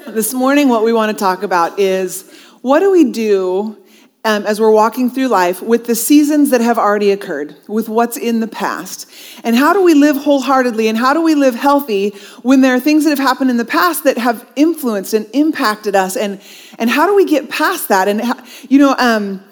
[0.00, 2.28] This morning, what we want to talk about is
[2.62, 3.78] what do we do
[4.24, 8.16] um, as we're walking through life with the seasons that have already occurred, with what's
[8.16, 9.08] in the past?
[9.44, 12.10] And how do we live wholeheartedly and how do we live healthy
[12.42, 15.94] when there are things that have happened in the past that have influenced and impacted
[15.94, 16.16] us?
[16.16, 16.40] And,
[16.78, 18.08] and how do we get past that?
[18.08, 18.22] And,
[18.68, 19.44] you know, um,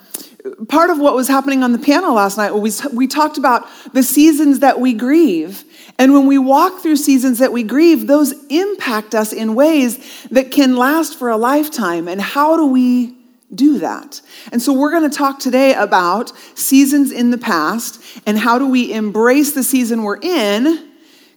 [0.67, 4.03] part of what was happening on the panel last night was we talked about the
[4.03, 5.63] seasons that we grieve.
[5.97, 10.51] And when we walk through seasons that we grieve, those impact us in ways that
[10.51, 12.07] can last for a lifetime.
[12.07, 13.15] And how do we
[13.53, 14.21] do that?
[14.51, 18.67] And so we're going to talk today about seasons in the past and how do
[18.67, 20.92] we embrace the season we're in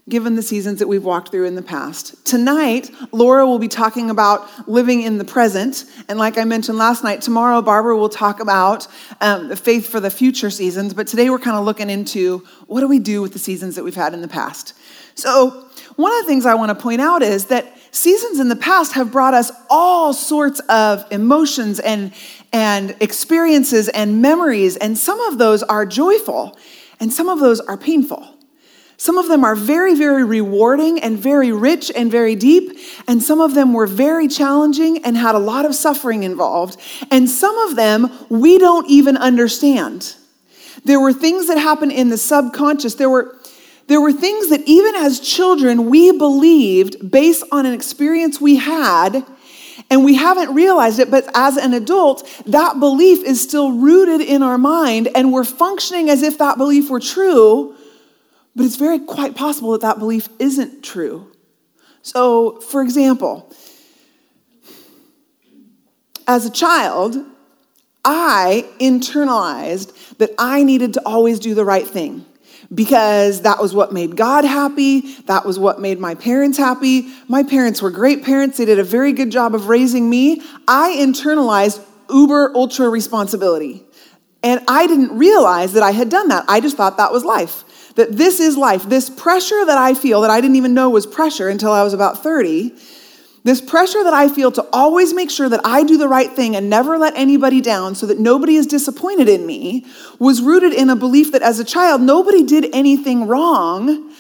[0.09, 2.25] given the seasons that we've walked through in the past.
[2.25, 5.85] Tonight, Laura will be talking about living in the present.
[6.09, 8.87] And like I mentioned last night, tomorrow, Barbara will talk about
[9.21, 10.95] um, faith for the future seasons.
[10.95, 13.83] But today, we're kind of looking into what do we do with the seasons that
[13.83, 14.75] we've had in the past.
[15.17, 18.57] So, one of the things I want to point out is that seasons in the
[18.57, 22.13] past have brought us all sorts of emotions and,
[22.53, 24.77] and experiences and memories.
[24.77, 26.57] And some of those are joyful,
[27.01, 28.36] and some of those are painful.
[28.99, 33.41] Some of them are very, very rewarding and very rich and very deep, and some
[33.41, 36.81] of them were very challenging and had a lot of suffering involved.
[37.11, 40.17] And some of them we don't even understand.
[40.85, 42.95] There were things that happened in the subconscious.
[42.95, 43.37] There were,
[43.87, 49.27] there were things that even as children we believed based on an experience we had,
[49.91, 54.43] and we haven't realized it, but as an adult, that belief is still rooted in
[54.43, 57.76] our mind, and we're functioning as if that belief were true
[58.57, 61.31] but it's very quite possible that that belief isn't true.
[62.01, 63.53] So, for example,
[66.27, 67.17] as a child,
[68.03, 72.25] I internalized that I needed to always do the right thing
[72.75, 75.01] because that was what made God happy.
[75.27, 77.13] That was what made my parents happy.
[77.29, 78.57] My parents were great parents.
[78.57, 80.41] They did a very good job of raising me.
[80.67, 83.85] I internalized uber ultra responsibility.
[84.43, 86.45] And I didn't realize that I had done that.
[86.49, 87.65] I just thought that was life
[87.97, 88.85] that this is life.
[88.85, 91.93] This pressure that I feel that I didn't even know was pressure until I was
[91.93, 92.73] about 30,
[93.47, 96.57] this pressure that I feel to always make sure that I do the right thing
[96.57, 99.87] and never let anybody down so that nobody is disappointed in me
[100.19, 104.13] was rooted in a belief that as a child, nobody did anything wrong.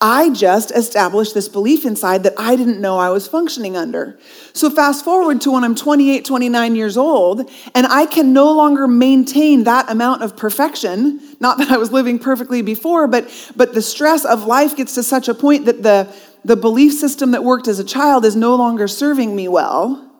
[0.00, 4.18] I just established this belief inside that I didn't know I was functioning under.
[4.52, 8.86] So, fast forward to when I'm 28, 29 years old, and I can no longer
[8.88, 11.20] maintain that amount of perfection.
[11.40, 15.02] Not that I was living perfectly before, but, but the stress of life gets to
[15.02, 16.12] such a point that the,
[16.44, 20.10] the belief system that worked as a child is no longer serving me well.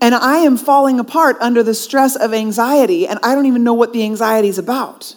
[0.00, 3.74] And I am falling apart under the stress of anxiety, and I don't even know
[3.74, 5.16] what the anxiety is about.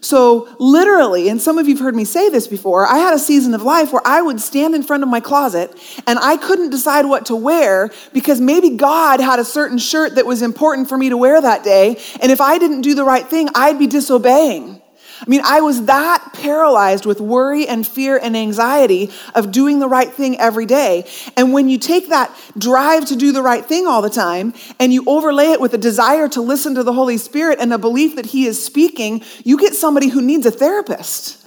[0.00, 3.18] So, literally, and some of you have heard me say this before, I had a
[3.18, 5.72] season of life where I would stand in front of my closet
[6.06, 10.26] and I couldn't decide what to wear because maybe God had a certain shirt that
[10.26, 12.00] was important for me to wear that day.
[12.20, 14.80] And if I didn't do the right thing, I'd be disobeying.
[15.20, 19.88] I mean, I was that paralyzed with worry and fear and anxiety of doing the
[19.88, 21.08] right thing every day.
[21.36, 24.92] And when you take that drive to do the right thing all the time and
[24.92, 28.16] you overlay it with a desire to listen to the Holy Spirit and a belief
[28.16, 31.44] that He is speaking, you get somebody who needs a therapist.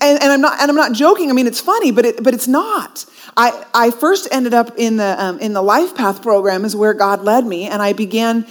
[0.00, 1.30] And, and I'm not, and I'm not joking.
[1.30, 3.06] I mean, it's funny, but it, but it's not.
[3.36, 6.94] I, I first ended up in the um, in the Life Path program, is where
[6.94, 8.46] God led me, and I began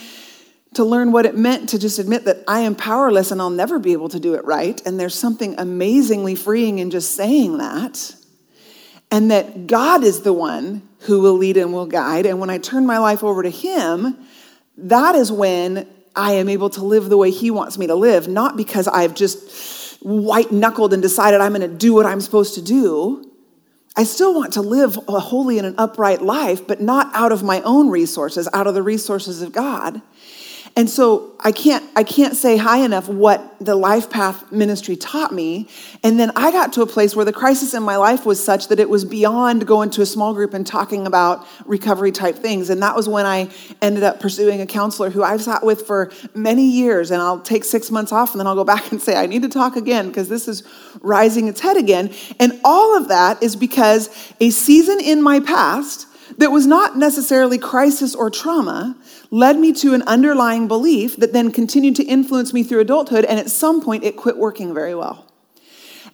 [0.75, 3.79] to learn what it meant to just admit that I am powerless and I'll never
[3.79, 4.81] be able to do it right.
[4.85, 8.15] And there's something amazingly freeing in just saying that.
[9.11, 12.25] And that God is the one who will lead and will guide.
[12.25, 14.17] And when I turn my life over to Him,
[14.77, 18.27] that is when I am able to live the way He wants me to live,
[18.27, 22.55] not because I've just white knuckled and decided I'm going to do what I'm supposed
[22.55, 23.29] to do.
[23.95, 27.43] I still want to live a holy and an upright life, but not out of
[27.43, 30.01] my own resources, out of the resources of God.
[30.75, 35.31] And so I can't I can't say high enough what the life path ministry taught
[35.31, 35.69] me.
[36.01, 38.69] And then I got to a place where the crisis in my life was such
[38.69, 42.71] that it was beyond going to a small group and talking about recovery type things.
[42.71, 43.49] And that was when I
[43.83, 47.11] ended up pursuing a counselor who I've sat with for many years.
[47.11, 49.43] And I'll take six months off and then I'll go back and say, I need
[49.43, 50.63] to talk again because this is
[51.01, 52.11] rising its head again.
[52.39, 54.09] And all of that is because
[54.39, 58.95] a season in my past that was not necessarily crisis or trauma
[59.33, 63.39] led me to an underlying belief that then continued to influence me through adulthood, and
[63.39, 65.25] at some point it quit working very well.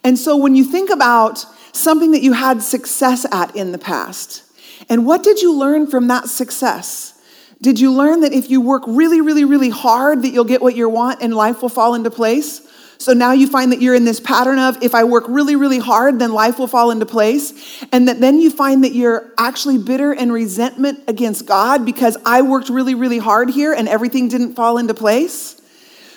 [0.02, 4.42] And so when you think about something that you had success at in the past,
[4.88, 7.12] and what did you learn from that success?
[7.60, 10.74] Did you learn that if you work really, really, really hard, that you'll get what
[10.74, 12.66] you want and life will fall into place?
[13.00, 15.78] So now you find that you're in this pattern of if I work really, really
[15.78, 17.82] hard, then life will fall into place.
[17.92, 22.42] And that then you find that you're actually bitter and resentment against God because I
[22.42, 25.58] worked really, really hard here and everything didn't fall into place.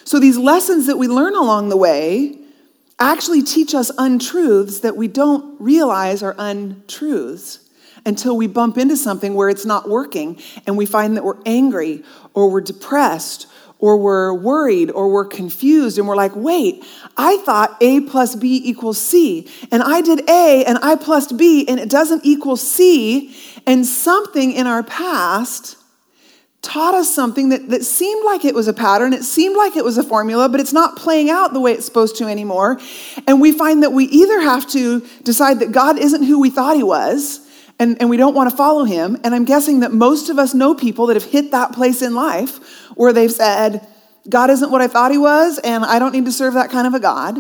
[0.04, 2.38] So these lessons that we learn along the way
[3.00, 7.60] actually teach us untruths that we don't realize are untruths
[8.06, 10.38] until we bump into something where it's not working
[10.68, 12.04] and we find that we're angry
[12.34, 13.48] or we're depressed
[13.84, 16.86] or we're worried or we're confused and we're like, wait,
[17.18, 19.46] I thought A plus B equals C.
[19.74, 23.36] And I did A and I plus B and it doesn't equal C.
[23.68, 25.76] And something in our past
[26.62, 29.84] taught us something that, that seemed like it was a pattern, it seemed like it
[29.84, 32.80] was a formula, but it's not playing out the way it's supposed to anymore.
[33.28, 36.78] And we find that we either have to decide that God isn't who we thought
[36.78, 37.43] he was.
[37.80, 39.20] And, and we don't want to follow him.
[39.24, 42.14] And I'm guessing that most of us know people that have hit that place in
[42.14, 42.58] life
[42.96, 43.86] where they've said,
[44.30, 46.88] God isn't what I thought he was, and I don't need to serve that kind
[46.88, 47.40] of a God.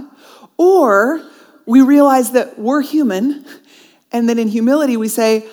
[0.57, 1.23] Or
[1.65, 3.45] we realize that we're human,
[4.11, 5.45] and then in humility we say,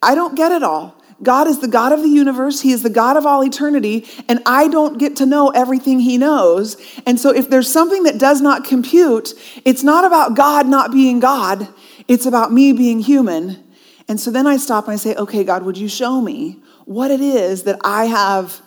[0.00, 0.94] I don't get it all.
[1.22, 2.60] God is the God of the universe.
[2.60, 6.16] He is the God of all eternity, and I don't get to know everything He
[6.16, 6.76] knows.
[7.06, 11.18] And so, if there's something that does not compute, it's not about God not being
[11.18, 11.68] God,
[12.06, 13.64] it's about me being human.
[14.08, 17.10] And so then I stop and I say, okay, God, would you show me what
[17.10, 18.62] it is that I have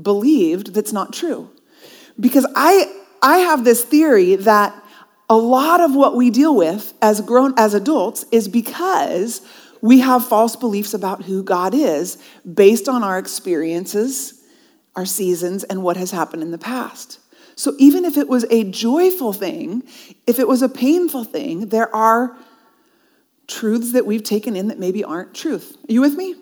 [0.00, 1.50] believed that's not true.
[2.18, 2.90] Because I,
[3.22, 4.74] I have this theory that
[5.28, 9.42] a lot of what we deal with as grown as adults is because
[9.80, 12.18] we have false beliefs about who God is
[12.52, 14.42] based on our experiences,
[14.96, 17.20] our seasons, and what has happened in the past.
[17.54, 19.82] So even if it was a joyful thing,
[20.26, 22.36] if it was a painful thing, there are
[23.48, 25.76] truths that we've taken in that maybe aren't truth.
[25.88, 26.36] Are you with me?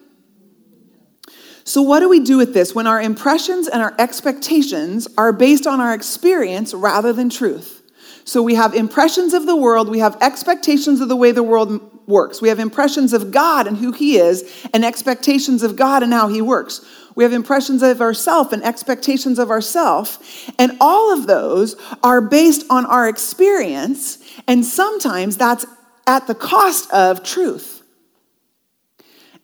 [1.64, 5.66] So, what do we do with this when our impressions and our expectations are based
[5.66, 7.82] on our experience rather than truth?
[8.24, 12.06] So, we have impressions of the world, we have expectations of the way the world
[12.06, 16.12] works, we have impressions of God and who He is, and expectations of God and
[16.12, 16.86] how He works.
[17.16, 21.74] We have impressions of ourself and expectations of ourself, and all of those
[22.04, 25.66] are based on our experience, and sometimes that's
[26.06, 27.82] at the cost of truth.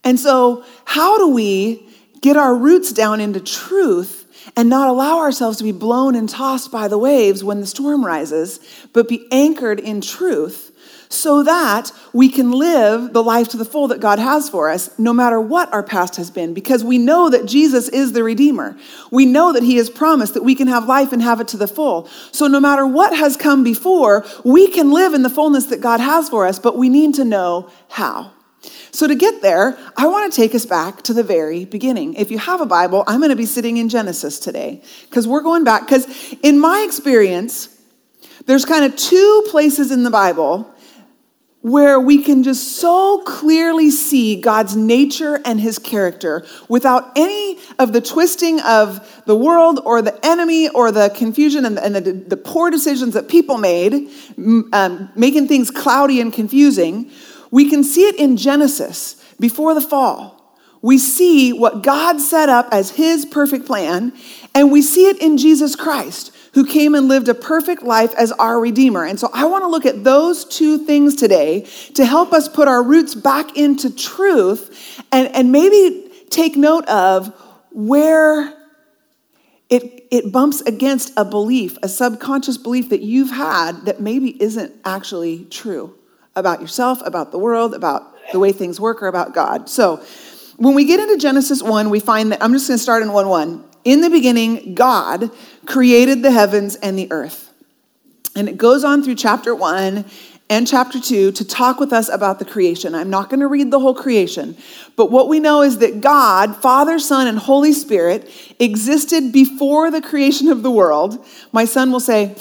[0.05, 1.89] And so, how do we
[2.21, 6.73] get our roots down into truth and not allow ourselves to be blown and tossed
[6.73, 8.61] by the waves when the storm rises,
[8.93, 10.72] but be anchored in truth
[11.13, 14.91] so that we can live the life to the full that God has for us,
[14.99, 18.77] no matter what our past has been, because we know that Jesus is the Redeemer.
[19.11, 21.57] We know that He has promised that we can have life and have it to
[21.57, 22.09] the full.
[22.33, 26.01] So, no matter what has come before, we can live in the fullness that God
[26.01, 28.33] has for us, but we need to know how.
[28.91, 32.15] So, to get there, I want to take us back to the very beginning.
[32.15, 35.43] If you have a Bible, I'm going to be sitting in Genesis today because we're
[35.43, 35.87] going back.
[35.87, 37.69] Because, in my experience,
[38.47, 40.73] there's kind of two places in the Bible
[41.63, 47.93] where we can just so clearly see God's nature and his character without any of
[47.93, 52.13] the twisting of the world or the enemy or the confusion and the, and the,
[52.13, 54.11] the poor decisions that people made,
[54.73, 57.09] um, making things cloudy and confusing.
[57.53, 60.41] We can see it in Genesis before the fall.
[60.83, 64.13] We see what God set up as his perfect plan,
[64.53, 68.31] and we see it in Jesus Christ, who came and lived a perfect life as
[68.33, 69.05] our Redeemer.
[69.05, 72.69] And so I want to look at those two things today to help us put
[72.69, 77.35] our roots back into truth and, and maybe take note of
[77.71, 78.55] where
[79.71, 84.73] it, it bumps against a belief, a subconscious belief that you've had that maybe isn't
[84.85, 85.95] actually true
[86.37, 89.71] about yourself, about the world, about the way things work, or about God.
[89.71, 90.05] So
[90.57, 93.13] when we get into Genesis 1, we find that I'm just going to start in
[93.13, 93.65] 1 1.
[93.85, 95.31] In the beginning, God
[95.67, 97.53] created the heavens and the earth.
[98.37, 100.05] And it goes on through chapter 1
[100.49, 102.95] and chapter 2 to talk with us about the creation.
[102.95, 104.57] I'm not going to read the whole creation,
[104.97, 110.03] but what we know is that God, Father, Son, and Holy Spirit existed before the
[110.03, 111.25] creation of the world.
[111.53, 112.37] My son will say,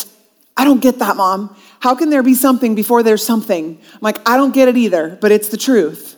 [0.57, 1.55] I don't get that, mom.
[1.79, 3.79] How can there be something before there's something?
[3.93, 6.17] I'm like, I don't get it either, but it's the truth.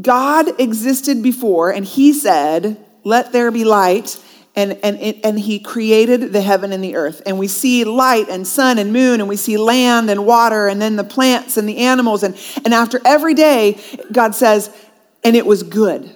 [0.00, 4.20] God existed before, and He said, Let there be light.
[4.56, 7.22] And, and, and he created the heaven and the earth.
[7.24, 10.80] And we see light and sun and moon, and we see land and water, and
[10.80, 12.22] then the plants and the animals.
[12.22, 12.34] And,
[12.64, 13.78] and after every day,
[14.10, 14.74] God says,
[15.22, 16.10] and it was good.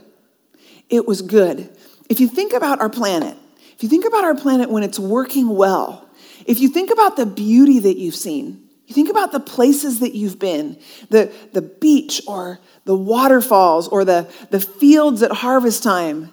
[0.89, 1.69] It was good.
[2.09, 3.37] If you think about our planet,
[3.75, 6.09] if you think about our planet when it's working well,
[6.47, 10.15] if you think about the beauty that you've seen, you think about the places that
[10.15, 10.79] you've been,
[11.11, 16.33] the, the beach or the waterfalls or the, the fields at harvest time,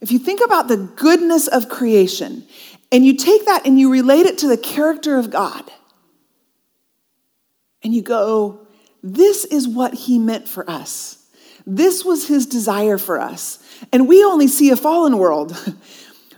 [0.00, 2.44] if you think about the goodness of creation
[2.92, 5.64] and you take that and you relate it to the character of God,
[7.82, 8.66] and you go,
[9.02, 11.24] this is what he meant for us.
[11.66, 13.58] This was his desire for us.
[13.92, 15.56] And we only see a fallen world.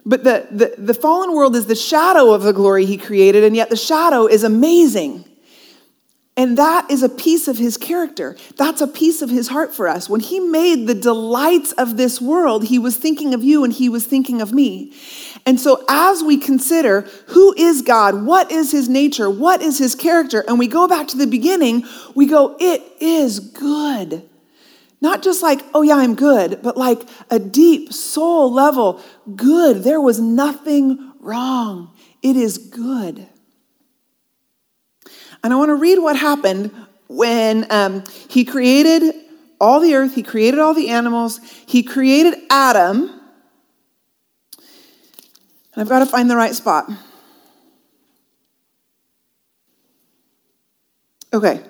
[0.08, 3.54] But the, the, the fallen world is the shadow of the glory he created, and
[3.54, 5.27] yet the shadow is amazing.
[6.38, 8.36] And that is a piece of his character.
[8.54, 10.08] That's a piece of his heart for us.
[10.08, 13.88] When he made the delights of this world, he was thinking of you and he
[13.88, 14.94] was thinking of me.
[15.44, 19.96] And so, as we consider who is God, what is his nature, what is his
[19.96, 24.22] character, and we go back to the beginning, we go, it is good.
[25.00, 27.02] Not just like, oh yeah, I'm good, but like
[27.32, 29.02] a deep soul level
[29.34, 29.82] good.
[29.82, 31.90] There was nothing wrong.
[32.22, 33.26] It is good.
[35.48, 36.70] And I want to read what happened
[37.08, 39.14] when um, he created
[39.58, 43.18] all the earth, he created all the animals, he created Adam.
[44.58, 44.68] And
[45.74, 46.90] I've got to find the right spot.
[51.32, 51.62] Okay.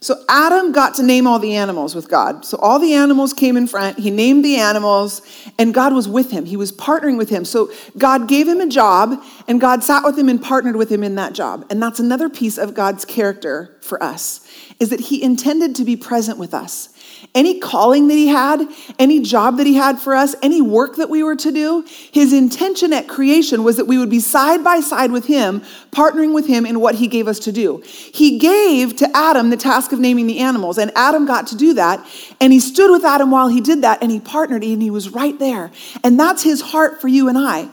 [0.00, 2.44] So Adam got to name all the animals with God.
[2.44, 3.98] So all the animals came in front.
[3.98, 5.22] He named the animals,
[5.58, 6.44] and God was with him.
[6.44, 7.44] He was partnering with him.
[7.44, 11.02] So God gave him a job, and God sat with him and partnered with him
[11.02, 11.66] in that job.
[11.68, 14.40] And that's another piece of God's character for us,
[14.78, 16.90] is that he intended to be present with us.
[17.34, 18.66] Any calling that he had,
[18.98, 22.32] any job that he had for us, any work that we were to do, his
[22.32, 26.46] intention at creation was that we would be side by side with him, partnering with
[26.46, 27.82] him in what he gave us to do.
[27.86, 31.74] He gave to Adam the task of naming the animals, and Adam got to do
[31.74, 32.04] that.
[32.40, 35.10] And he stood with Adam while he did that, and he partnered, and he was
[35.10, 35.70] right there.
[36.02, 37.68] And that's his heart for you and I.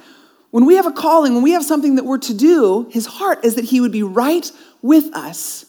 [0.51, 3.43] When we have a calling, when we have something that we're to do, his heart
[3.43, 4.49] is that he would be right
[4.81, 5.64] with us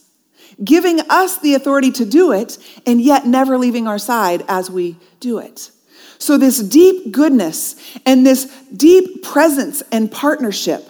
[0.63, 4.97] giving us the authority to do it, and yet never leaving our side as we
[5.21, 5.71] do it.
[6.19, 10.89] So, this deep goodness and this deep presence and partnership.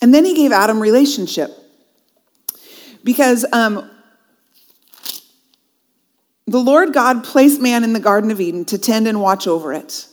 [0.00, 1.50] And then he gave Adam relationship.
[3.04, 3.88] Because um,
[6.46, 9.72] the Lord God placed man in the Garden of Eden to tend and watch over
[9.72, 10.08] it.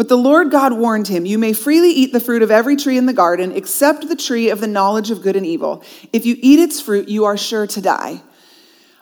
[0.00, 2.96] But the Lord God warned him, You may freely eat the fruit of every tree
[2.96, 5.84] in the garden, except the tree of the knowledge of good and evil.
[6.10, 8.22] If you eat its fruit, you are sure to die.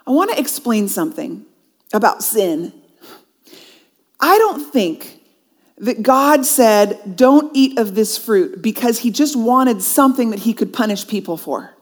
[0.08, 1.46] I want to explain something
[1.92, 2.72] about sin.
[4.18, 5.20] I don't think
[5.76, 10.52] that God said, Don't eat of this fruit because he just wanted something that he
[10.52, 11.76] could punish people for.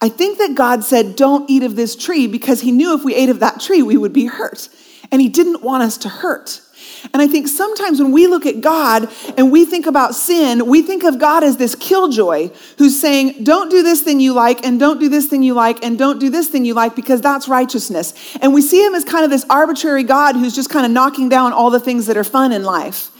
[0.00, 3.14] I think that God said, Don't eat of this tree because he knew if we
[3.14, 4.70] ate of that tree, we would be hurt.
[5.12, 6.62] And he didn't want us to hurt.
[7.12, 10.82] And I think sometimes when we look at God and we think about sin, we
[10.82, 14.78] think of God as this killjoy who's saying, don't do this thing you like, and
[14.78, 17.48] don't do this thing you like, and don't do this thing you like, because that's
[17.48, 18.14] righteousness.
[18.40, 21.28] And we see him as kind of this arbitrary God who's just kind of knocking
[21.28, 23.10] down all the things that are fun in life.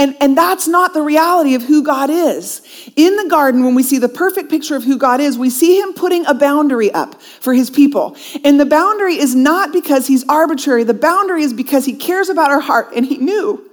[0.00, 2.62] And, and that's not the reality of who God is.
[2.96, 5.78] In the garden, when we see the perfect picture of who God is, we see
[5.78, 8.16] him putting a boundary up for his people.
[8.42, 12.50] And the boundary is not because he's arbitrary, the boundary is because he cares about
[12.50, 13.70] our heart and he knew.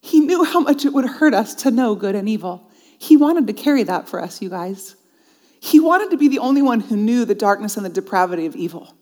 [0.00, 2.70] He knew how much it would hurt us to know good and evil.
[2.98, 4.96] He wanted to carry that for us, you guys.
[5.60, 8.56] He wanted to be the only one who knew the darkness and the depravity of
[8.56, 8.94] evil.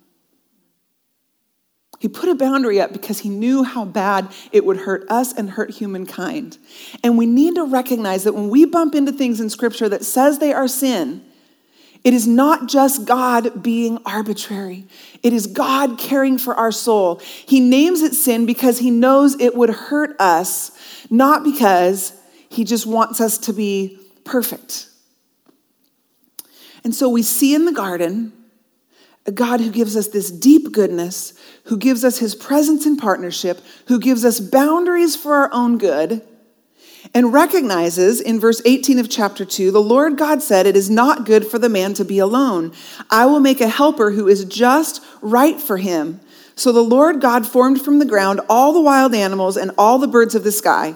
[1.98, 5.50] He put a boundary up because he knew how bad it would hurt us and
[5.50, 6.58] hurt humankind.
[7.02, 10.38] And we need to recognize that when we bump into things in scripture that says
[10.38, 11.24] they are sin,
[12.04, 14.86] it is not just God being arbitrary.
[15.24, 17.16] It is God caring for our soul.
[17.18, 20.70] He names it sin because he knows it would hurt us,
[21.10, 22.12] not because
[22.48, 24.88] he just wants us to be perfect.
[26.84, 28.32] And so we see in the garden
[29.28, 33.60] a God who gives us this deep goodness, who gives us his presence and partnership,
[33.88, 36.26] who gives us boundaries for our own good,
[37.12, 41.26] and recognizes in verse 18 of chapter 2 the Lord God said, It is not
[41.26, 42.72] good for the man to be alone.
[43.10, 46.20] I will make a helper who is just right for him.
[46.54, 50.08] So the Lord God formed from the ground all the wild animals and all the
[50.08, 50.94] birds of the sky.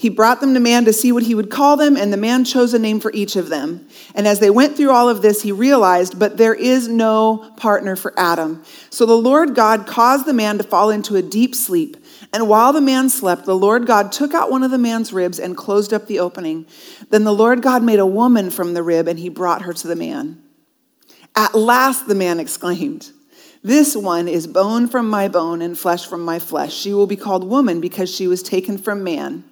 [0.00, 2.46] He brought them to man to see what he would call them, and the man
[2.46, 3.86] chose a name for each of them.
[4.14, 7.96] And as they went through all of this, he realized, but there is no partner
[7.96, 8.64] for Adam.
[8.88, 11.98] So the Lord God caused the man to fall into a deep sleep.
[12.32, 15.38] And while the man slept, the Lord God took out one of the man's ribs
[15.38, 16.64] and closed up the opening.
[17.10, 19.86] Then the Lord God made a woman from the rib, and he brought her to
[19.86, 20.42] the man.
[21.36, 23.10] At last, the man exclaimed,
[23.62, 26.72] This one is bone from my bone and flesh from my flesh.
[26.72, 29.44] She will be called woman because she was taken from man.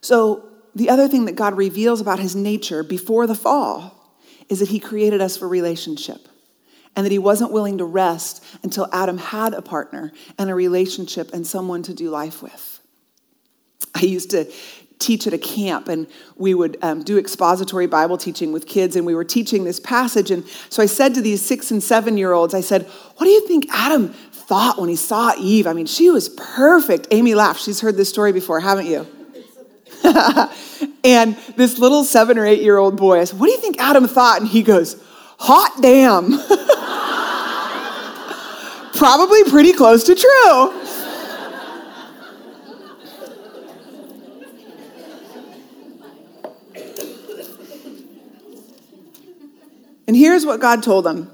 [0.00, 4.14] So, the other thing that God reveals about his nature before the fall
[4.48, 6.28] is that he created us for relationship.
[6.96, 11.32] and that he wasn't willing to rest until Adam had a partner and a relationship
[11.32, 12.80] and someone to do life with.
[13.94, 14.50] I used to
[14.98, 19.06] teach at a camp and we would um, do expository bible teaching with kids and
[19.06, 22.32] we were teaching this passage and so i said to these six and seven year
[22.32, 22.82] olds i said
[23.16, 27.06] what do you think adam thought when he saw eve i mean she was perfect
[27.12, 29.06] amy laughed she's heard this story before haven't you
[31.04, 33.80] and this little seven or eight year old boy i said what do you think
[33.80, 34.40] adam thought?
[34.40, 35.00] And he goes
[35.38, 36.38] hot damn.
[38.94, 40.88] Probably pretty close to true.
[50.08, 51.30] And here's what God told them.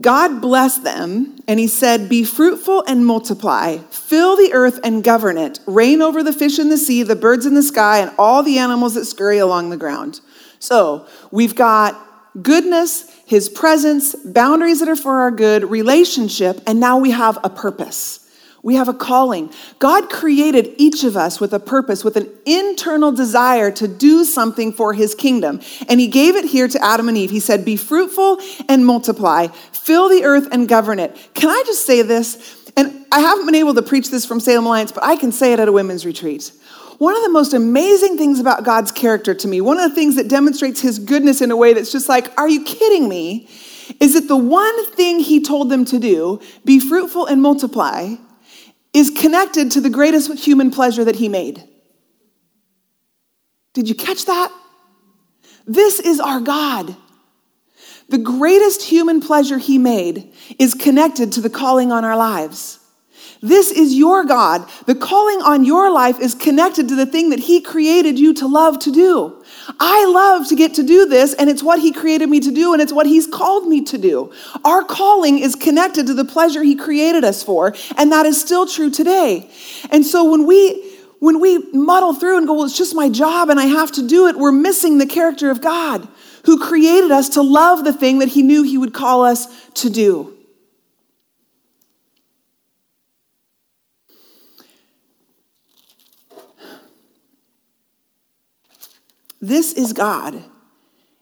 [0.00, 5.38] God blessed them, and He said, Be fruitful and multiply, fill the earth and govern
[5.38, 8.42] it, reign over the fish in the sea, the birds in the sky, and all
[8.42, 10.20] the animals that scurry along the ground.
[10.58, 12.00] So we've got
[12.42, 17.50] goodness, His presence, boundaries that are for our good, relationship, and now we have a
[17.50, 18.25] purpose.
[18.66, 19.52] We have a calling.
[19.78, 24.72] God created each of us with a purpose, with an internal desire to do something
[24.72, 25.60] for his kingdom.
[25.88, 27.30] And he gave it here to Adam and Eve.
[27.30, 31.16] He said, Be fruitful and multiply, fill the earth and govern it.
[31.34, 32.72] Can I just say this?
[32.76, 35.52] And I haven't been able to preach this from Salem Alliance, but I can say
[35.52, 36.50] it at a women's retreat.
[36.98, 40.16] One of the most amazing things about God's character to me, one of the things
[40.16, 43.48] that demonstrates his goodness in a way that's just like, Are you kidding me?
[44.00, 48.16] Is that the one thing he told them to do, be fruitful and multiply,
[48.96, 51.62] is connected to the greatest human pleasure that he made.
[53.74, 54.50] Did you catch that?
[55.66, 56.96] This is our God.
[58.08, 62.78] The greatest human pleasure he made is connected to the calling on our lives.
[63.42, 64.66] This is your God.
[64.86, 68.46] The calling on your life is connected to the thing that He created you to
[68.46, 69.44] love to do.
[69.80, 72.72] I love to get to do this, and it's what He created me to do,
[72.72, 74.32] and it's what He's called me to do.
[74.64, 78.66] Our calling is connected to the pleasure He created us for, and that is still
[78.66, 79.50] true today.
[79.90, 83.48] And so when we when we muddle through and go, well, it's just my job
[83.48, 86.06] and I have to do it, we're missing the character of God
[86.44, 89.90] who created us to love the thing that He knew He would call us to
[89.90, 90.35] do.
[99.40, 100.42] This is God,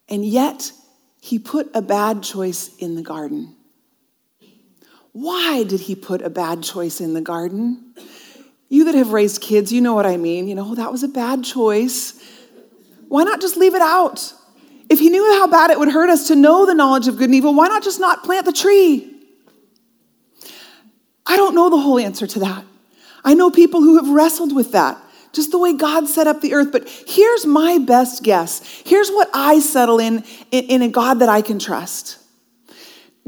[0.09, 0.73] and yet
[1.21, 3.57] he put a bad choice in the garden.
[5.13, 7.95] Why did he put a bad choice in the garden?
[8.69, 10.49] You that have raised kids, you know what I mean.
[10.49, 12.21] You know, that was a bad choice.
[13.09, 14.35] Why not just leave it out?
[14.89, 17.27] If he knew how bad it would hurt us to know the knowledge of good
[17.27, 19.11] and evil, why not just not plant the tree?
[21.27, 22.65] I don't know the whole answer to that.
[23.25, 25.01] I know people who have wrestled with that
[25.35, 26.73] just the way God set up the earth.
[26.73, 28.63] But here's my best guess.
[28.85, 32.19] Here's what I settle in, in, in a God that I can trust.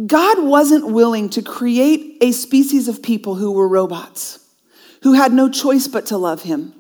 [0.05, 4.39] God wasn't willing to create a species of people who were robots,
[5.03, 6.75] who had no choice but to love Him.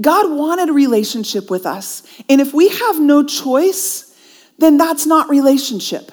[0.00, 2.02] God wanted a relationship with us.
[2.28, 4.14] And if we have no choice,
[4.58, 6.12] then that's not relationship.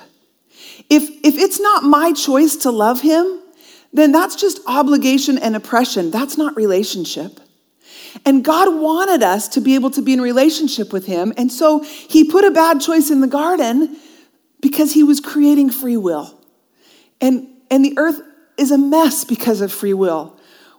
[0.89, 3.41] If, if it's not my choice to love Him,
[3.91, 6.11] then that's just obligation and oppression.
[6.11, 7.39] That's not relationship.
[8.23, 11.33] And God wanted us to be able to be in relationship with Him.
[11.37, 13.97] And so He put a bad choice in the garden
[14.61, 16.39] because He was creating free will.
[17.19, 18.21] And, and the earth
[18.57, 20.35] is a mess because of free will.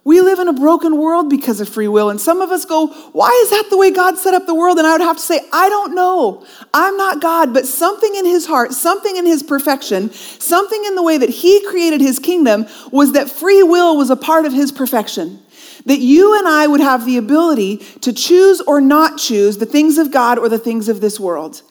[0.06, 2.10] We live in a broken world because of free will.
[2.10, 4.78] And some of us go, Why is that the way God set up the world?
[4.78, 6.46] And I would have to say, I don't know.
[6.72, 11.02] I'm not God, but something in his heart, something in his perfection, something in the
[11.02, 14.70] way that he created his kingdom was that free will was a part of his
[14.70, 15.42] perfection
[15.86, 19.98] that you and I would have the ability to choose or not choose the things
[19.98, 21.62] of God or the things of this world.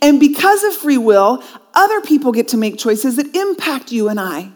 [0.00, 1.42] And because of free will,
[1.74, 4.52] other people get to make choices that impact you and I.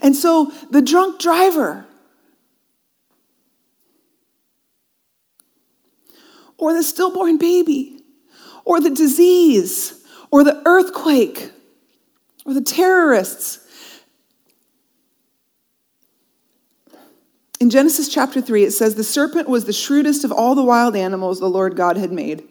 [0.00, 1.86] And so the drunk driver,
[6.58, 8.00] or the stillborn baby,
[8.64, 11.50] or the disease, or the earthquake,
[12.44, 13.61] or the terrorists,
[17.62, 20.96] In Genesis chapter 3, it says, The serpent was the shrewdest of all the wild
[20.96, 22.42] animals the Lord God had made.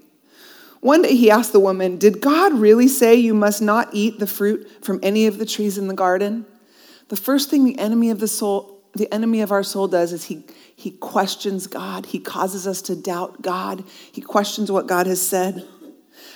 [0.80, 4.26] One day he asked the woman, Did God really say you must not eat the
[4.26, 6.45] fruit from any of the trees in the garden?
[7.10, 10.24] The first thing the enemy of the soul, the enemy of our soul does is
[10.24, 12.06] he, he questions God.
[12.06, 13.84] He causes us to doubt God.
[14.13, 15.67] He questions what God has said.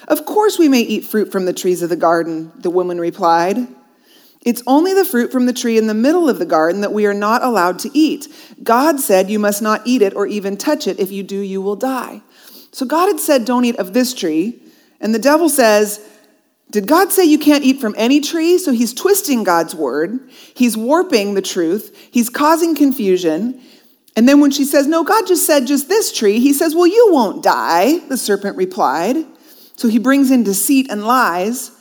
[0.09, 3.69] Of course we may eat fruit from the trees of the garden, the woman replied.
[4.45, 7.07] It's only the fruit from the tree in the middle of the garden that we
[7.07, 8.27] are not allowed to eat.
[8.61, 10.99] God said, You must not eat it or even touch it.
[10.99, 12.21] If you do, you will die.
[12.71, 14.61] So God had said, Don't eat of this tree.
[15.01, 15.99] And the devil says,
[16.69, 18.59] Did God say you can't eat from any tree?
[18.59, 20.29] So he's twisting God's word.
[20.53, 22.09] He's warping the truth.
[22.11, 23.59] He's causing confusion.
[24.15, 26.87] And then when she says, No, God just said just this tree, he says, Well,
[26.87, 29.17] you won't die, the serpent replied.
[29.75, 31.71] So he brings in deceit and lies.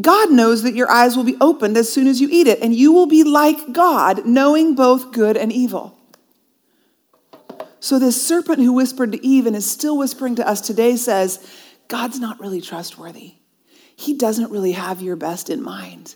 [0.00, 2.74] God knows that your eyes will be opened as soon as you eat it, and
[2.74, 5.98] you will be like God, knowing both good and evil.
[7.80, 11.46] So, this serpent who whispered to Eve and is still whispering to us today says,
[11.88, 13.34] God's not really trustworthy.
[13.96, 16.14] He doesn't really have your best in mind.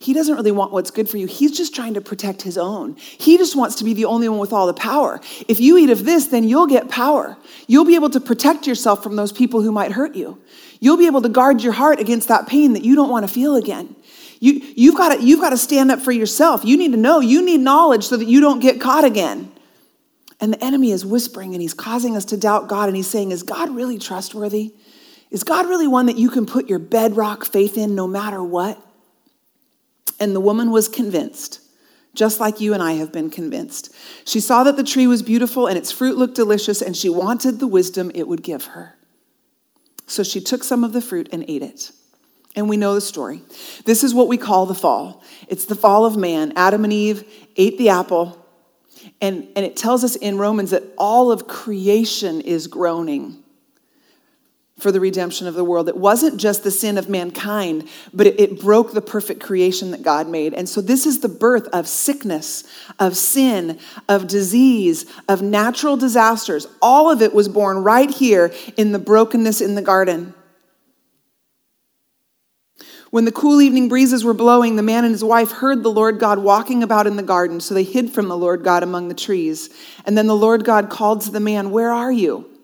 [0.00, 1.26] He doesn't really want what's good for you.
[1.26, 2.94] He's just trying to protect his own.
[2.96, 5.20] He just wants to be the only one with all the power.
[5.48, 7.36] If you eat of this, then you'll get power.
[7.66, 10.40] You'll be able to protect yourself from those people who might hurt you.
[10.80, 13.32] You'll be able to guard your heart against that pain that you don't want to
[13.32, 13.96] feel again.
[14.40, 16.64] You, you've, got you've got to stand up for yourself.
[16.64, 17.20] You need to know.
[17.20, 19.50] You need knowledge so that you don't get caught again.
[20.40, 22.88] And the enemy is whispering and he's causing us to doubt God.
[22.88, 24.74] And he's saying, Is God really trustworthy?
[25.30, 28.80] Is God really one that you can put your bedrock faith in no matter what?
[30.20, 31.60] And the woman was convinced,
[32.14, 33.94] just like you and I have been convinced.
[34.24, 37.60] She saw that the tree was beautiful and its fruit looked delicious, and she wanted
[37.60, 38.97] the wisdom it would give her.
[40.08, 41.92] So she took some of the fruit and ate it.
[42.56, 43.42] And we know the story.
[43.84, 45.22] This is what we call the fall.
[45.46, 46.52] It's the fall of man.
[46.56, 47.24] Adam and Eve
[47.56, 48.44] ate the apple,
[49.20, 53.44] and, and it tells us in Romans that all of creation is groaning
[54.78, 55.88] for the redemption of the world.
[55.88, 60.28] It wasn't just the sin of mankind, but it, broke the perfect creation that God
[60.28, 60.54] made.
[60.54, 62.64] And so, this is the birth of sickness,
[62.98, 66.66] of sin, of disease, of natural disasters.
[66.80, 70.34] All of it was born right here in the brokenness in the garden.
[73.10, 76.18] When the cool evening breezes were blowing, the man and his wife heard the Lord
[76.18, 79.14] God walking about in the garden, so they hid from the Lord God among the
[79.14, 79.70] trees.
[80.04, 82.57] And then the Lord God called to the man, Where are you?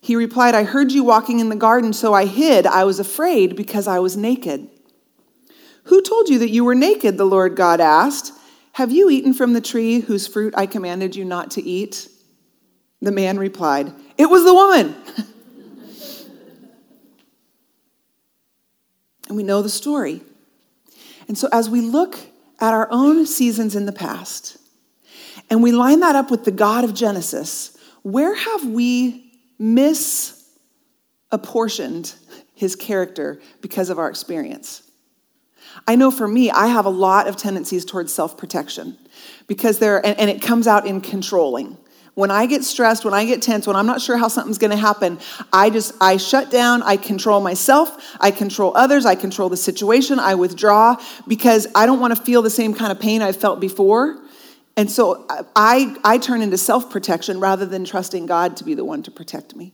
[0.00, 2.66] He replied, I heard you walking in the garden, so I hid.
[2.66, 4.68] I was afraid because I was naked.
[5.84, 7.16] Who told you that you were naked?
[7.16, 8.32] The Lord God asked.
[8.72, 12.08] Have you eaten from the tree whose fruit I commanded you not to eat?
[13.00, 14.94] The man replied, It was the woman.
[19.28, 20.22] and we know the story.
[21.28, 22.18] And so, as we look
[22.60, 24.58] at our own seasons in the past,
[25.50, 29.25] and we line that up with the God of Genesis, where have we
[29.60, 32.14] misapportioned
[32.54, 34.82] his character because of our experience.
[35.86, 38.96] I know for me, I have a lot of tendencies towards self protection
[39.46, 41.76] because there, and, and, it comes out in controlling.
[42.14, 44.76] When I get stressed, when I get tense, when I'm not sure how something's gonna
[44.76, 45.18] happen,
[45.52, 50.18] I just, I shut down, I control myself, I control others, I control the situation,
[50.18, 50.96] I withdraw
[51.28, 54.18] because I don't wanna feel the same kind of pain I've felt before.
[54.76, 55.24] And so
[55.56, 59.10] I, I turn into self protection rather than trusting God to be the one to
[59.10, 59.72] protect me.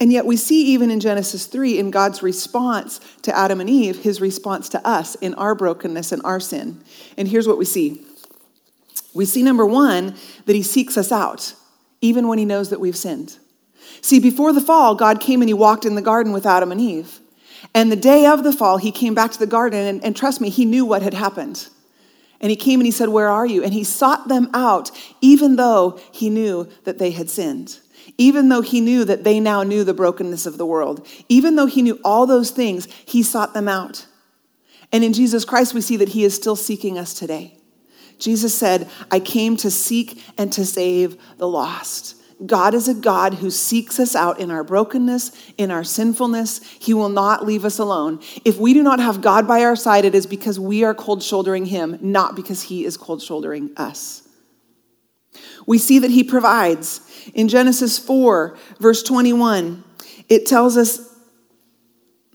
[0.00, 4.02] And yet, we see even in Genesis 3, in God's response to Adam and Eve,
[4.02, 6.82] his response to us in our brokenness and our sin.
[7.16, 8.04] And here's what we see
[9.14, 11.54] we see, number one, that he seeks us out,
[12.00, 13.38] even when he knows that we've sinned.
[14.00, 16.80] See, before the fall, God came and he walked in the garden with Adam and
[16.80, 17.20] Eve.
[17.72, 20.40] And the day of the fall, he came back to the garden, and, and trust
[20.40, 21.68] me, he knew what had happened.
[22.44, 23.64] And he came and he said, Where are you?
[23.64, 24.90] And he sought them out,
[25.22, 27.78] even though he knew that they had sinned.
[28.18, 31.06] Even though he knew that they now knew the brokenness of the world.
[31.30, 34.06] Even though he knew all those things, he sought them out.
[34.92, 37.56] And in Jesus Christ, we see that he is still seeking us today.
[38.18, 42.14] Jesus said, I came to seek and to save the lost.
[42.44, 46.60] God is a God who seeks us out in our brokenness, in our sinfulness.
[46.78, 48.20] He will not leave us alone.
[48.44, 51.22] If we do not have God by our side, it is because we are cold
[51.22, 54.26] shouldering Him, not because He is cold shouldering us.
[55.66, 57.00] We see that He provides.
[57.34, 59.84] In Genesis 4, verse 21,
[60.28, 61.16] it tells us,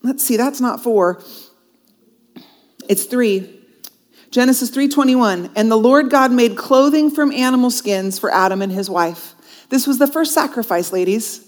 [0.02, 1.22] let's see, that's not 4,
[2.88, 3.58] it's 3.
[4.32, 8.88] Genesis 3:21 and the Lord God made clothing from animal skins for Adam and his
[8.88, 9.34] wife
[9.70, 11.46] this was the first sacrifice, ladies.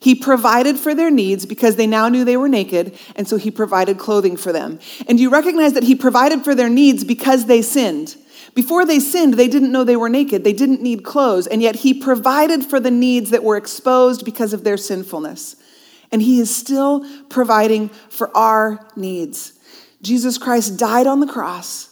[0.00, 3.50] He provided for their needs because they now knew they were naked, and so he
[3.50, 4.78] provided clothing for them.
[5.06, 8.16] And you recognize that he provided for their needs because they sinned.
[8.54, 10.42] Before they sinned, they didn't know they were naked.
[10.42, 14.54] They didn't need clothes, and yet he provided for the needs that were exposed because
[14.54, 15.56] of their sinfulness.
[16.10, 19.52] And he is still providing for our needs.
[20.02, 21.89] Jesus Christ died on the cross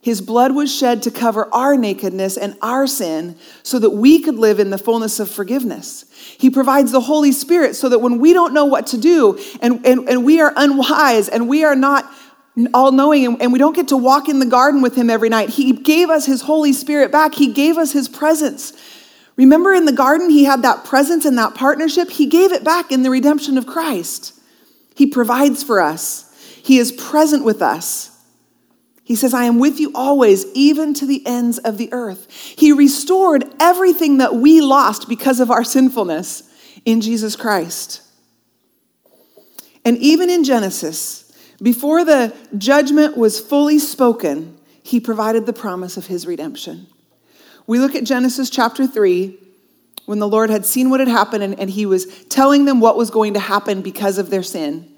[0.00, 4.36] his blood was shed to cover our nakedness and our sin so that we could
[4.36, 6.04] live in the fullness of forgiveness.
[6.38, 9.84] He provides the Holy Spirit so that when we don't know what to do and,
[9.84, 12.10] and, and we are unwise and we are not
[12.74, 15.28] all knowing and, and we don't get to walk in the garden with Him every
[15.28, 17.34] night, He gave us His Holy Spirit back.
[17.34, 18.72] He gave us His presence.
[19.36, 22.10] Remember in the garden, He had that presence and that partnership?
[22.10, 24.32] He gave it back in the redemption of Christ.
[24.94, 26.32] He provides for us,
[26.62, 28.17] He is present with us.
[29.08, 32.30] He says, I am with you always, even to the ends of the earth.
[32.30, 36.42] He restored everything that we lost because of our sinfulness
[36.84, 38.02] in Jesus Christ.
[39.82, 46.08] And even in Genesis, before the judgment was fully spoken, he provided the promise of
[46.08, 46.86] his redemption.
[47.66, 49.38] We look at Genesis chapter 3,
[50.04, 52.98] when the Lord had seen what had happened and, and he was telling them what
[52.98, 54.97] was going to happen because of their sin.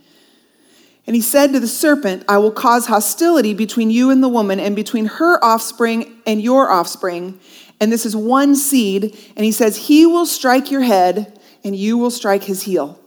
[1.07, 4.61] And he said to the serpent, I will cause hostility between you and the woman,
[4.61, 7.41] and between her offspring and your offspring.
[7.81, 9.19] And this is one seed.
[9.37, 13.01] And he says, He will strike your head, and you will strike his heel.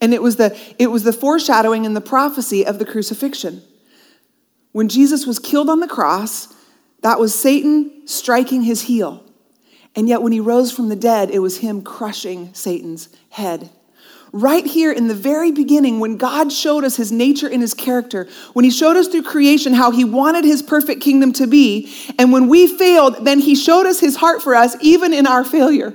[0.00, 3.62] And it was the, it was the foreshadowing and the prophecy of the crucifixion.
[4.72, 6.52] When Jesus was killed on the cross,
[7.02, 9.22] that was Satan striking his heel.
[9.94, 13.70] And yet, when he rose from the dead, it was him crushing Satan's head
[14.36, 18.28] right here in the very beginning, when God showed us his nature and his character,
[18.52, 22.32] when he showed us through creation how he wanted his perfect kingdom to be, and
[22.32, 25.94] when we failed, then he showed us his heart for us, even in our failure.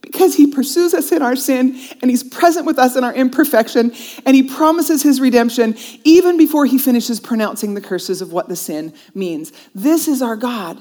[0.00, 3.92] Because he pursues us in our sin and he's present with us in our imperfection,
[4.24, 8.54] and he promises his redemption even before he finishes pronouncing the curses of what the
[8.54, 9.52] sin means.
[9.74, 10.80] This is our God.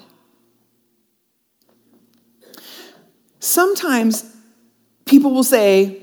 [3.39, 4.31] Sometimes
[5.05, 6.02] people will say,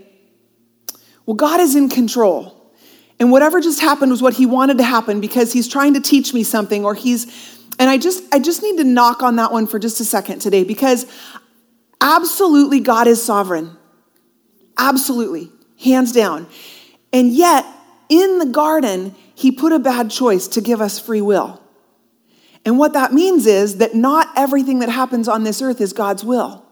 [1.31, 2.75] well, God is in control.
[3.21, 6.35] And whatever just happened was what he wanted to happen because he's trying to teach
[6.35, 9.69] me something or he's and I just I just need to knock on that one
[9.69, 11.07] for just a second today because
[12.01, 13.77] absolutely God is sovereign.
[14.77, 15.53] Absolutely.
[15.81, 16.49] Hands down.
[17.13, 17.65] And yet
[18.09, 21.63] in the garden he put a bad choice to give us free will.
[22.65, 26.25] And what that means is that not everything that happens on this earth is God's
[26.25, 26.67] will.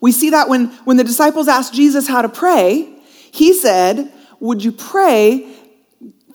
[0.00, 2.94] We see that when, when the disciples asked Jesus how to pray,
[3.30, 5.46] he said, Would you pray,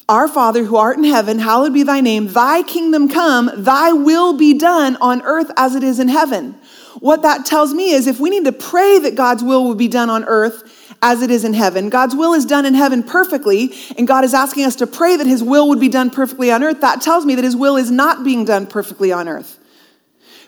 [0.09, 4.33] Our Father who art in heaven, hallowed be thy name, thy kingdom come, thy will
[4.33, 6.55] be done on earth as it is in heaven.
[6.99, 9.87] What that tells me is if we need to pray that God's will will be
[9.87, 13.73] done on earth as it is in heaven, God's will is done in heaven perfectly,
[13.97, 16.63] and God is asking us to pray that his will would be done perfectly on
[16.63, 19.59] earth, that tells me that his will is not being done perfectly on earth.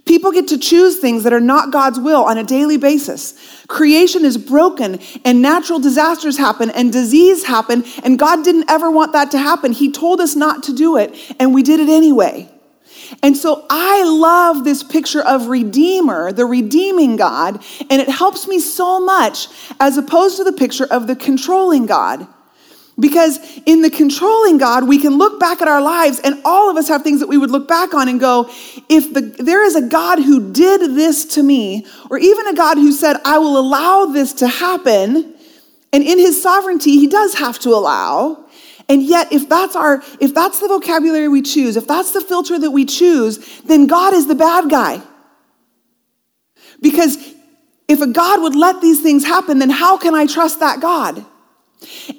[0.06, 3.34] People get to choose things that are not God's will on a daily basis.
[3.68, 9.14] Creation is broken and natural disasters happen and disease happen and God didn't ever want
[9.14, 9.72] that to happen.
[9.72, 12.52] He told us not to do it and we did it anyway.
[13.24, 18.60] And so I love this picture of Redeemer, the redeeming God, and it helps me
[18.60, 19.48] so much
[19.80, 22.28] as opposed to the picture of the controlling God.
[22.98, 26.78] Because in the controlling God, we can look back at our lives, and all of
[26.78, 28.50] us have things that we would look back on and go,
[28.88, 32.78] if the, there is a God who did this to me, or even a God
[32.78, 35.36] who said, I will allow this to happen,
[35.92, 38.46] and in his sovereignty, he does have to allow.
[38.88, 42.58] And yet, if that's our, if that's the vocabulary we choose, if that's the filter
[42.60, 45.02] that we choose, then God is the bad guy.
[46.82, 47.18] Because
[47.88, 51.26] if a God would let these things happen, then how can I trust that God?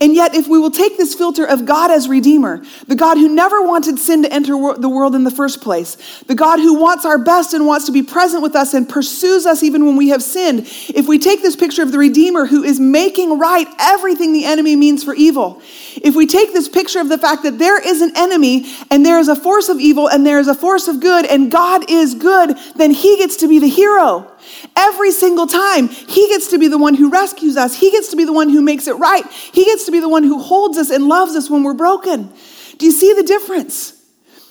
[0.00, 3.28] And yet, if we will take this filter of God as Redeemer, the God who
[3.28, 7.04] never wanted sin to enter the world in the first place, the God who wants
[7.04, 10.10] our best and wants to be present with us and pursues us even when we
[10.10, 14.32] have sinned, if we take this picture of the Redeemer who is making right everything
[14.32, 15.62] the enemy means for evil,
[15.96, 19.18] if we take this picture of the fact that there is an enemy and there
[19.18, 22.14] is a force of evil and there is a force of good and God is
[22.14, 24.30] good, then he gets to be the hero.
[24.76, 27.74] Every single time, He gets to be the one who rescues us.
[27.74, 29.24] He gets to be the one who makes it right.
[29.56, 32.30] He gets to be the one who holds us and loves us when we're broken.
[32.76, 33.94] Do you see the difference?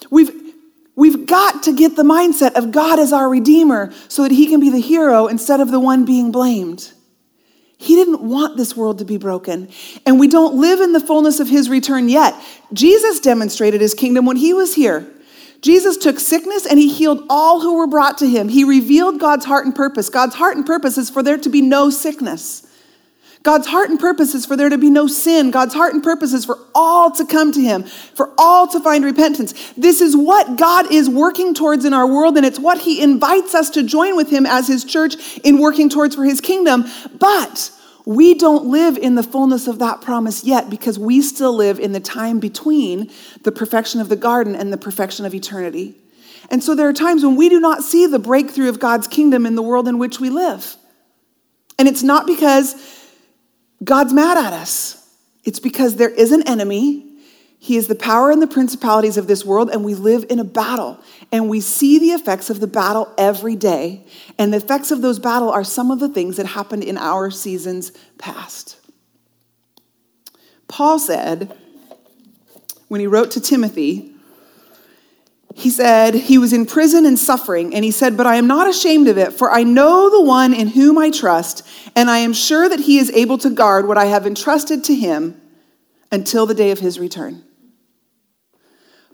[0.10, 0.32] We've,
[0.96, 4.60] we've got to get the mindset of God as our Redeemer so that He can
[4.60, 6.92] be the hero instead of the one being blamed.
[7.78, 9.70] He didn't want this world to be broken.
[10.08, 12.34] And we don't live in the fullness of his return yet.
[12.74, 15.08] Jesus demonstrated his kingdom when he was here.
[15.62, 18.50] Jesus took sickness and he healed all who were brought to him.
[18.50, 20.10] He revealed God's heart and purpose.
[20.10, 22.66] God's heart and purpose is for there to be no sickness.
[23.46, 25.52] God's heart and purpose is for there to be no sin.
[25.52, 29.06] God's heart and purpose is for all to come to Him, for all to find
[29.06, 29.54] repentance.
[29.78, 33.54] This is what God is working towards in our world, and it's what He invites
[33.54, 36.86] us to join with Him as His church in working towards for His kingdom.
[37.20, 37.70] But
[38.04, 41.92] we don't live in the fullness of that promise yet because we still live in
[41.92, 43.12] the time between
[43.44, 45.96] the perfection of the garden and the perfection of eternity.
[46.50, 49.46] And so there are times when we do not see the breakthrough of God's kingdom
[49.46, 50.78] in the world in which we live.
[51.78, 52.95] And it's not because
[53.84, 55.08] God's mad at us,
[55.44, 57.06] it's because there is an enemy
[57.66, 60.44] he is the power and the principalities of this world, and we live in a
[60.44, 61.00] battle.
[61.32, 64.06] And we see the effects of the battle every day.
[64.38, 67.32] And the effects of those battle are some of the things that happened in our
[67.32, 68.78] seasons past.
[70.68, 71.58] Paul said
[72.88, 74.15] when he wrote to Timothy,
[75.58, 78.70] he said he was in prison and suffering, and he said, But I am not
[78.70, 81.66] ashamed of it, for I know the one in whom I trust,
[81.96, 84.94] and I am sure that he is able to guard what I have entrusted to
[84.94, 85.42] him
[86.12, 87.42] until the day of his return.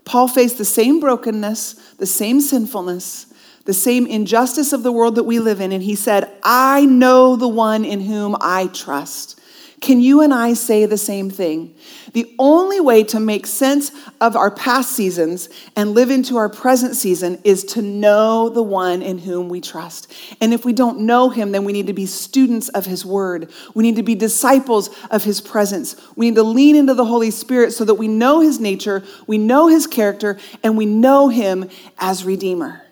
[0.03, 3.27] Paul faced the same brokenness, the same sinfulness,
[3.65, 7.35] the same injustice of the world that we live in, and he said, I know
[7.35, 9.39] the one in whom I trust.
[9.81, 11.73] Can you and I say the same thing?
[12.13, 13.91] The only way to make sense
[14.21, 19.01] of our past seasons and live into our present season is to know the one
[19.01, 20.13] in whom we trust.
[20.39, 23.51] And if we don't know him, then we need to be students of his word.
[23.73, 25.95] We need to be disciples of his presence.
[26.15, 29.39] We need to lean into the Holy Spirit so that we know his nature, we
[29.39, 31.67] know his character, and we know him
[31.97, 32.83] as Redeemer.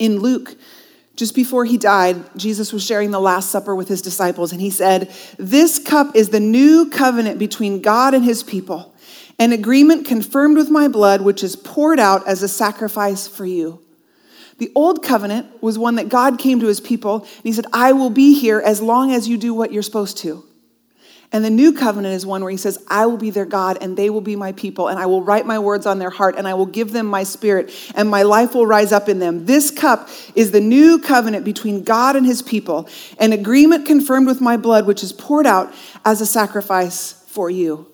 [0.00, 0.56] In Luke,
[1.16, 4.70] just before he died, Jesus was sharing the Last Supper with his disciples, and he
[4.70, 8.94] said, This cup is the new covenant between God and his people,
[9.38, 13.80] an agreement confirmed with my blood, which is poured out as a sacrifice for you.
[14.58, 17.92] The old covenant was one that God came to his people, and he said, I
[17.92, 20.44] will be here as long as you do what you're supposed to.
[21.32, 23.96] And the new covenant is one where he says, I will be their God and
[23.96, 26.46] they will be my people, and I will write my words on their heart, and
[26.46, 29.46] I will give them my spirit, and my life will rise up in them.
[29.46, 34.40] This cup is the new covenant between God and his people, an agreement confirmed with
[34.40, 37.86] my blood, which is poured out as a sacrifice for you.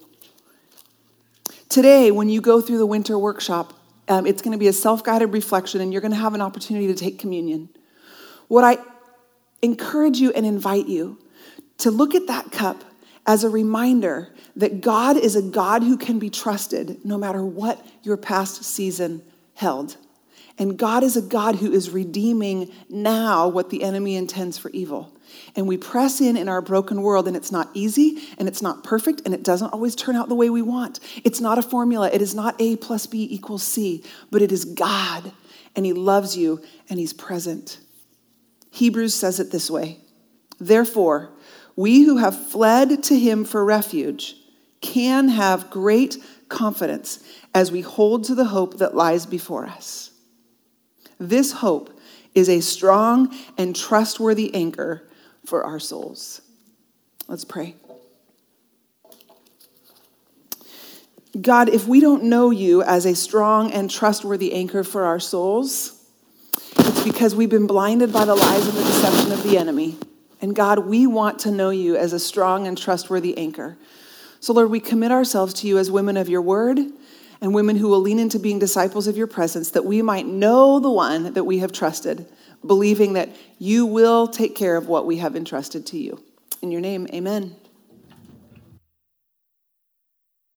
[1.69, 3.73] Today, when you go through the winter workshop,
[4.09, 6.43] um, it's going to be a self guided reflection, and you're going to have an
[6.43, 7.71] opportunity to take communion.
[8.49, 8.77] What I
[9.63, 11.19] encourage you and invite you
[11.79, 12.85] to look at that cup
[13.27, 17.85] as a reminder that God is a God who can be trusted no matter what
[18.03, 19.23] your past season
[19.55, 19.97] held.
[20.59, 25.17] And God is a God who is redeeming now what the enemy intends for evil.
[25.57, 28.85] And we press in in our broken world, and it's not easy, and it's not
[28.85, 31.01] perfect, and it doesn't always turn out the way we want.
[31.25, 34.67] It's not a formula, it is not A plus B equals C, but it is
[34.67, 35.33] God,
[35.75, 37.79] and He loves you, and He's present.
[38.71, 39.99] Hebrews says it this way
[40.61, 41.33] Therefore,
[41.77, 44.37] we who have fled to him for refuge
[44.81, 50.11] can have great confidence as we hold to the hope that lies before us.
[51.19, 51.99] This hope
[52.35, 55.09] is a strong and trustworthy anchor
[55.45, 56.41] for our souls.
[57.29, 57.77] Let's pray.
[61.41, 66.05] God, if we don't know you as a strong and trustworthy anchor for our souls,
[66.77, 69.97] it's because we've been blinded by the lies and the deception of the enemy.
[70.43, 73.79] And God, we want to know you as a strong and trustworthy anchor.
[74.41, 76.81] So, Lord, we commit ourselves to you as women of your word
[77.41, 80.81] and women who will lean into being disciples of your presence, that we might know
[80.81, 82.27] the one that we have trusted,
[82.67, 83.29] believing that
[83.59, 86.23] you will take care of what we have entrusted to you.
[86.61, 87.57] In your name, amen.